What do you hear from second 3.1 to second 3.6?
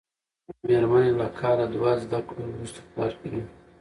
کوي.